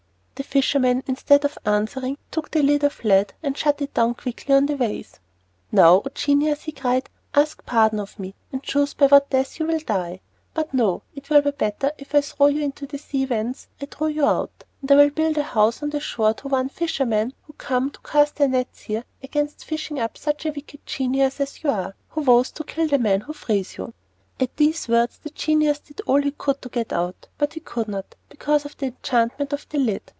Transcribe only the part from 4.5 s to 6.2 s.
on the vase. "Now, O